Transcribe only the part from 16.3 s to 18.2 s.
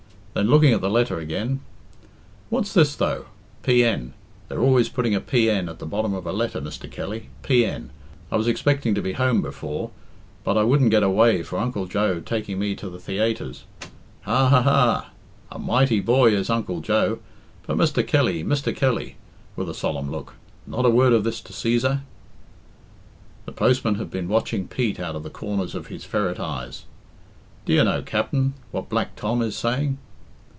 is Uncle Joe. But, Mr.